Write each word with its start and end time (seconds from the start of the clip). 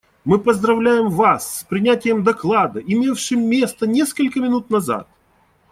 Мы 0.25 0.39
поздравляем 0.39 1.11
Вас 1.11 1.59
с 1.59 1.63
принятием 1.63 2.23
доклада, 2.23 2.79
имевшим 2.79 3.43
место 3.47 3.85
несколько 3.85 4.39
минут 4.39 4.71
назад. 4.71 5.07